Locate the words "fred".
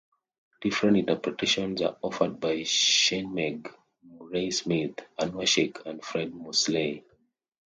6.03-6.33